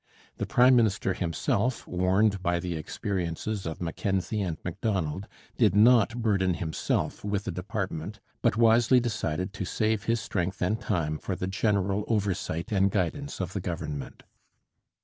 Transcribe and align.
The 0.37 0.47
prime 0.47 0.75
minister 0.75 1.13
himself, 1.13 1.85
warned 1.87 2.41
by 2.41 2.59
the 2.59 2.73
experiences 2.75 3.67
of 3.67 3.79
Mackenzie 3.79 4.41
and 4.41 4.57
Macdonald, 4.65 5.27
did 5.57 5.75
not 5.75 6.23
burden 6.23 6.55
himself 6.55 7.23
with 7.23 7.47
a 7.47 7.51
department, 7.51 8.19
but 8.41 8.57
wisely 8.57 8.99
decided 8.99 9.53
to 9.53 9.63
save 9.63 10.05
his 10.05 10.19
strength 10.19 10.59
and 10.59 10.81
time 10.81 11.19
for 11.19 11.35
the 11.35 11.45
general 11.45 12.03
oversight 12.07 12.71
and 12.71 12.89
guidance 12.89 13.39
of 13.39 13.53
the 13.53 13.61
Government. 13.61 14.23